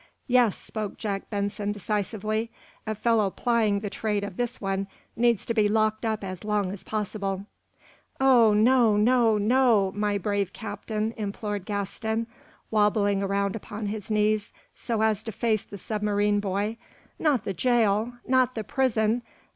[0.25, 2.49] "Yes," spoke Jack Benson, decisively.
[2.87, 6.71] "A fellow plying the trade of this one needs to be locked up as long
[6.71, 7.45] as possible."
[8.19, 12.25] "Oh, no, no, no, my brave Captain!" implored Gaston,
[12.71, 16.77] wobbling around upon his knees so as to face the submarine boy.
[17.19, 18.13] "Not the jail!
[18.27, 19.21] Not the prison!